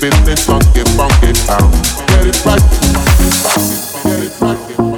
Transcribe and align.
spin 0.00 0.24
this 0.24 0.46
funky, 0.46 0.82
funky 0.96 1.34
sound. 1.34 1.74
Get 2.08 2.26
it 2.26 2.46
right. 2.46 2.62
Get 4.02 4.24
it 4.24 4.40
right. 4.40 4.89